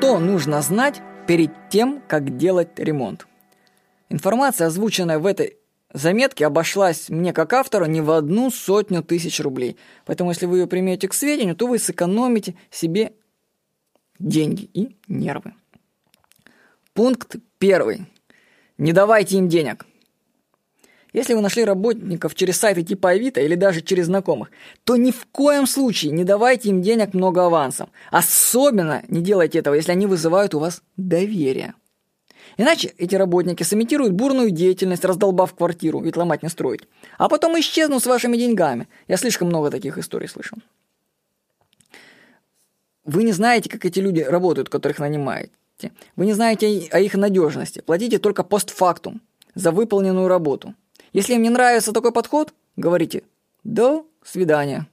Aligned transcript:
Что 0.00 0.18
нужно 0.18 0.62
знать 0.62 1.02
перед 1.26 1.50
тем, 1.68 2.02
как 2.08 2.38
делать 2.38 2.78
ремонт? 2.78 3.26
Информация, 4.08 4.68
озвученная 4.68 5.18
в 5.18 5.26
этой 5.26 5.58
заметке, 5.92 6.46
обошлась 6.46 7.10
мне 7.10 7.34
как 7.34 7.52
автору 7.52 7.84
не 7.84 8.00
в 8.00 8.10
одну 8.10 8.50
сотню 8.50 9.02
тысяч 9.02 9.40
рублей. 9.40 9.76
Поэтому, 10.06 10.30
если 10.30 10.46
вы 10.46 10.60
ее 10.60 10.66
примете 10.66 11.06
к 11.06 11.12
сведению, 11.12 11.54
то 11.54 11.66
вы 11.66 11.78
сэкономите 11.78 12.54
себе 12.70 13.12
деньги 14.18 14.70
и 14.72 14.96
нервы. 15.06 15.52
Пункт 16.94 17.36
первый. 17.58 18.06
Не 18.78 18.94
давайте 18.94 19.36
им 19.36 19.50
денег. 19.50 19.84
Если 21.12 21.34
вы 21.34 21.40
нашли 21.40 21.64
работников 21.64 22.34
через 22.34 22.58
сайты 22.58 22.82
типа 22.82 23.10
Авито 23.10 23.40
или 23.40 23.54
даже 23.54 23.80
через 23.80 24.06
знакомых, 24.06 24.50
то 24.84 24.96
ни 24.96 25.10
в 25.10 25.26
коем 25.32 25.66
случае 25.66 26.12
не 26.12 26.24
давайте 26.24 26.68
им 26.68 26.82
денег 26.82 27.14
много 27.14 27.44
авансом. 27.44 27.90
Особенно 28.10 29.02
не 29.08 29.20
делайте 29.20 29.58
этого, 29.58 29.74
если 29.74 29.92
они 29.92 30.06
вызывают 30.06 30.54
у 30.54 30.60
вас 30.60 30.82
доверие. 30.96 31.74
Иначе 32.56 32.94
эти 32.98 33.14
работники 33.14 33.62
сымитируют 33.62 34.12
бурную 34.12 34.50
деятельность, 34.50 35.04
раздолбав 35.04 35.54
квартиру, 35.54 36.00
ведь 36.00 36.16
ломать 36.16 36.42
не 36.42 36.48
строить. 36.48 36.82
А 37.16 37.28
потом 37.28 37.58
исчезнут 37.58 38.02
с 38.02 38.06
вашими 38.06 38.36
деньгами. 38.36 38.88
Я 39.08 39.16
слишком 39.16 39.48
много 39.48 39.70
таких 39.70 39.98
историй 39.98 40.28
слышал. 40.28 40.58
Вы 43.04 43.24
не 43.24 43.32
знаете, 43.32 43.68
как 43.68 43.84
эти 43.84 43.98
люди 43.98 44.20
работают, 44.20 44.68
которых 44.68 44.98
нанимаете. 44.98 45.50
Вы 46.16 46.26
не 46.26 46.34
знаете 46.34 46.88
о 46.90 47.00
их 47.00 47.14
надежности. 47.14 47.80
Платите 47.80 48.18
только 48.18 48.44
постфактум 48.44 49.20
за 49.54 49.72
выполненную 49.72 50.28
работу. 50.28 50.74
Если 51.12 51.34
им 51.34 51.42
не 51.42 51.50
нравится 51.50 51.92
такой 51.92 52.12
подход, 52.12 52.54
говорите 52.76 53.24
«до 53.64 54.06
свидания». 54.22 54.86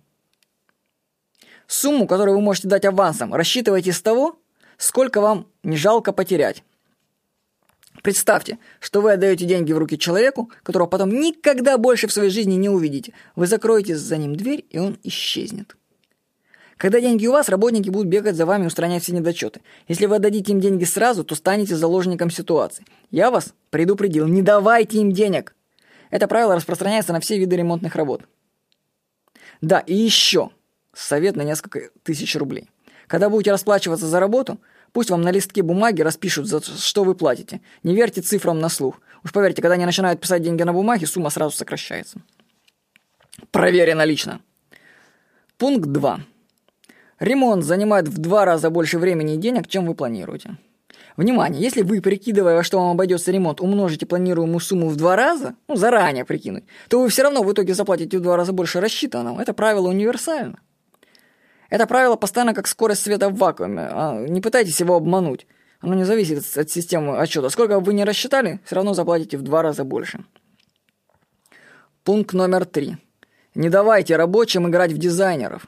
Сумму, 1.67 2.08
которую 2.08 2.38
вы 2.38 2.41
можете 2.41 2.70
дать 2.70 2.85
авансом, 2.85 3.34
рассчитывайте 3.34 3.91
с 3.91 4.02
того, 4.02 4.39
сколько 4.78 5.19
вам 5.19 5.47
не 5.64 5.75
жалко 5.75 6.14
потерять. 6.14 6.64
Представьте, 8.03 8.58
что 8.80 9.02
вы 9.02 9.14
отдаете 9.14 9.45
деньги 9.45 9.73
в 9.73 9.78
руки 9.78 9.97
человеку, 9.97 10.50
которого 10.64 10.88
потом 10.88 11.09
никогда 11.09 11.78
больше 11.78 12.08
в 12.08 12.14
своей 12.14 12.30
жизни 12.30 12.53
не 12.53 12.69
увидите. 12.69 13.13
Вы 13.36 13.47
закроете 13.47 13.97
за 13.97 14.16
ним 14.17 14.36
дверь, 14.36 14.66
и 14.69 14.80
он 14.80 14.97
исчезнет. 15.03 15.75
Когда 16.78 17.02
деньги 17.02 17.25
у 17.25 17.31
вас, 17.31 17.50
работники 17.50 17.89
будут 17.89 18.08
бегать 18.08 18.36
за 18.36 18.45
вами 18.45 18.63
и 18.63 18.67
устранять 18.67 19.03
все 19.03 19.11
недочеты. 19.11 19.61
Если 19.88 20.06
вы 20.06 20.17
отдадите 20.17 20.53
им 20.53 20.61
деньги 20.61 20.86
сразу, 20.86 21.23
то 21.23 21.36
станете 21.36 21.75
заложником 21.75 22.30
ситуации. 22.30 22.86
Я 23.09 23.31
вас 23.31 23.53
предупредил, 23.72 24.28
не 24.28 24.44
давайте 24.44 25.00
им 25.00 25.11
денег. 25.11 25.56
Это 26.09 26.27
правило 26.27 26.55
распространяется 26.55 27.13
на 27.13 27.19
все 27.19 27.38
виды 27.38 27.55
ремонтных 27.55 27.95
работ. 27.95 28.23
Да, 29.61 29.80
и 29.80 29.95
еще 29.95 30.52
совет 30.94 31.36
на 31.36 31.41
несколько 31.41 31.89
тысяч 32.03 32.36
рублей. 32.36 32.69
Когда 33.08 33.30
будете 33.30 33.52
расплачиваться 33.52 34.08
за 34.08 34.19
работу, 34.19 34.59
пусть 34.91 35.09
вам 35.09 35.22
на 35.22 35.31
листке 35.31 35.63
бумаги 35.63 36.02
распишут, 36.02 36.47
за 36.47 36.61
что 36.61 37.03
вы 37.03 37.16
платите. 37.16 37.61
Не 37.83 37.95
верьте 37.95 38.22
цифрам 38.22 38.59
на 38.59 38.69
слух. 38.69 39.00
Уж 39.23 39.31
поверьте, 39.31 39.61
когда 39.61 39.75
они 39.75 39.85
начинают 39.85 40.19
писать 40.19 40.44
деньги 40.44 40.63
на 40.63 40.73
бумаге, 40.73 41.08
сумма 41.08 41.30
сразу 41.30 41.55
сокращается. 41.55 42.22
Проверено 43.52 44.03
лично. 44.03 44.41
Пункт 45.58 45.88
2. 45.88 46.19
Ремонт 47.19 47.63
занимает 47.63 48.08
в 48.08 48.17
два 48.19 48.45
раза 48.45 48.69
больше 48.69 49.00
времени 49.00 49.35
и 49.35 49.38
денег, 49.38 49.67
чем 49.67 49.85
вы 49.85 49.95
планируете. 49.95 50.58
Внимание, 51.17 51.59
если 51.59 51.81
вы, 51.81 51.99
прикидывая, 51.99 52.55
во 52.55 52.63
что 52.63 52.77
вам 52.77 52.91
обойдется 52.91 53.31
ремонт, 53.31 53.59
умножите 53.59 54.05
планируемую 54.05 54.59
сумму 54.59 54.87
в 54.87 54.95
два 54.95 55.15
раза, 55.15 55.55
ну, 55.67 55.75
заранее 55.75 56.25
прикинуть, 56.25 56.65
то 56.89 57.01
вы 57.01 57.09
все 57.09 57.23
равно 57.23 57.41
в 57.41 57.51
итоге 57.51 57.73
заплатите 57.73 58.19
в 58.19 58.21
два 58.21 58.37
раза 58.37 58.53
больше 58.53 58.79
рассчитанного. 58.79 59.41
Это 59.41 59.53
правило 59.53 59.88
универсально. 59.88 60.59
Это 61.71 61.88
правило 61.88 62.15
постоянно 62.17 62.53
как 62.53 62.67
скорость 62.67 63.01
света 63.01 63.29
в 63.29 63.35
вакууме. 63.35 63.89
А 63.91 64.25
не 64.27 64.41
пытайтесь 64.41 64.79
его 64.79 64.95
обмануть. 64.95 65.47
Оно 65.81 65.95
не 65.95 66.03
зависит 66.03 66.43
от 66.55 66.69
системы 66.69 67.17
отчета. 67.17 67.49
Сколько 67.49 67.79
бы 67.79 67.85
вы 67.88 67.93
не 67.95 68.03
рассчитали, 68.03 68.59
все 68.63 68.75
равно 68.75 68.94
заплатите 68.94 69.38
в 69.38 69.41
два 69.41 69.63
раза 69.63 69.83
больше. 69.83 70.23
Пункт 72.03 72.33
номер 72.33 72.66
три. 72.66 72.97
Не 73.56 73.69
давайте 73.69 74.16
рабочим 74.17 74.69
играть 74.69 74.91
в 74.91 74.97
дизайнеров. 75.00 75.67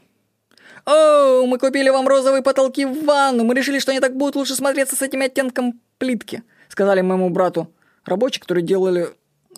«О, 0.86 1.46
мы 1.46 1.58
купили 1.58 1.90
вам 1.90 2.08
розовые 2.08 2.42
потолки 2.42 2.86
в 2.86 3.06
ванну. 3.06 3.44
Мы 3.44 3.54
решили, 3.54 3.80
что 3.80 3.92
они 3.92 4.00
так 4.00 4.16
будут 4.16 4.36
лучше 4.36 4.56
смотреться 4.56 4.96
с 4.96 5.02
этим 5.02 5.22
оттенком 5.22 5.80
плитки», 5.98 6.44
сказали 6.68 7.02
моему 7.02 7.30
брату 7.30 7.72
рабочие, 8.06 8.42
которые 8.42 8.64
делали 8.64 9.10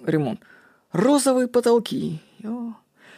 ремонт. 0.06 0.40
«Розовые 0.92 1.48
потолки. 1.48 2.20
О. 2.44 2.74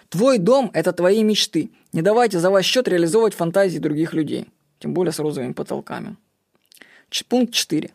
Твой 0.09 0.37
дом– 0.37 0.69
это 0.73 0.93
твои 0.93 1.23
мечты. 1.23 1.71
Не 1.91 2.01
давайте 2.01 2.39
за 2.39 2.49
ваш 2.49 2.65
счет 2.65 2.87
реализовывать 2.87 3.33
фантазии 3.33 3.79
других 3.79 4.13
людей, 4.13 4.47
тем 4.79 4.93
более 4.93 5.11
с 5.11 5.19
розовыми 5.19 5.53
потолками». 5.53 6.15
Пункт 7.27 7.53
4. 7.53 7.91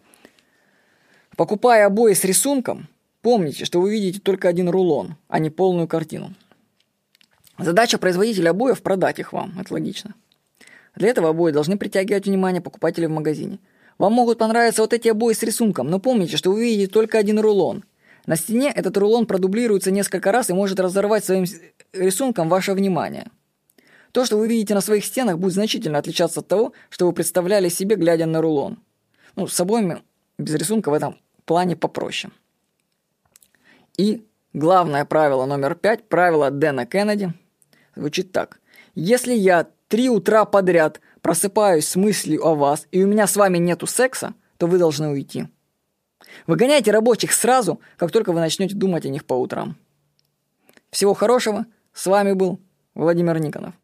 Покупая 1.37 1.87
обои 1.87 2.15
с 2.15 2.25
рисунком, 2.25 2.89
помните, 3.21 3.65
что 3.65 3.81
вы 3.81 3.91
видите 3.91 4.21
только 4.21 4.49
один 4.49 4.69
рулон, 4.69 5.17
а 5.29 5.39
не 5.39 5.51
полную 5.51 5.89
картину. 5.89 6.35
Задача 7.59 7.99
производителя 7.99 8.51
обоев– 8.51 8.83
продать 8.83 9.19
их 9.19 9.33
вам. 9.33 9.59
Это 9.59 9.73
логично. 9.73 10.15
Для 10.95 11.09
этого 11.09 11.31
обои 11.31 11.51
должны 11.51 11.77
притягивать 11.77 12.27
внимание 12.27 12.63
покупателей 12.63 13.09
в 13.09 13.13
магазине. 13.13 13.59
Вам 13.99 14.13
могут 14.13 14.39
понравиться 14.39 14.83
вот 14.83 14.93
эти 14.93 15.09
обои 15.09 15.33
с 15.33 15.43
рисунком, 15.43 15.91
но 15.91 15.99
помните, 15.99 16.37
что 16.37 16.53
вы 16.53 16.63
видите 16.63 16.93
только 16.93 17.19
один 17.19 17.41
рулон. 17.41 17.85
На 18.27 18.37
стене 18.37 18.71
этот 18.73 18.97
рулон 18.97 19.27
продублируется 19.27 19.91
несколько 19.91 20.31
раз 20.31 20.51
и 20.51 20.53
может 20.53 20.79
разорвать 20.79 21.25
своим 21.25 21.47
рисунком 21.93 22.49
ваше 22.49 22.75
внимание. 22.75 23.27
То, 24.13 24.25
что 24.25 24.37
вы 24.37 24.47
видите 24.47 24.75
на 24.75 24.81
своих 24.81 25.05
стенах, 25.05 25.39
будет 25.39 25.55
значительно 25.55 25.99
отличаться 25.99 26.41
от 26.41 26.49
того, 26.49 26.73
что 26.91 27.07
вы 27.07 27.13
представляли 27.13 27.69
себе, 27.69 27.97
глядя 27.97 28.27
на 28.27 28.41
рулон. 28.41 28.79
Ну, 29.35 29.49
с 29.49 29.59
обоями 29.59 30.03
без 30.39 30.55
рисунка 30.55 30.91
в 30.91 30.95
этом 30.95 31.19
плане 31.45 31.75
попроще. 31.75 32.33
И 33.97 34.25
главное 34.53 35.05
правило 35.05 35.45
номер 35.45 35.75
пять, 35.75 36.05
правило 36.05 36.53
Дэна 36.53 36.87
Кеннеди– 36.87 37.33
звучит 37.99 38.33
так. 38.33 38.61
Если 38.95 39.35
я 39.35 39.69
три 39.89 40.09
утра 40.09 40.45
подряд 40.45 41.01
просыпаюсь 41.21 41.87
с 41.87 41.97
мыслью 41.97 42.47
о 42.47 42.55
вас, 42.55 42.87
и 42.91 43.03
у 43.03 43.07
меня 43.07 43.27
с 43.27 43.37
вами 43.37 43.59
нету 43.59 43.87
секса, 43.87 44.35
то 44.57 44.67
вы 44.67 44.79
должны 44.79 45.09
уйти. 45.09 45.49
Выгоняйте 46.47 46.91
рабочих 46.91 47.33
сразу, 47.33 47.81
как 47.97 48.11
только 48.11 48.33
вы 48.33 48.41
начнете 48.41 48.75
думать 48.75 49.07
о 49.07 49.09
них 49.09 49.25
по 49.25 49.35
утрам. 49.35 49.77
Всего 50.91 51.15
хорошего. 51.15 51.67
С 51.93 52.07
вами 52.07 52.33
был 52.33 52.61
Владимир 52.95 53.39
Никонов. 53.39 53.75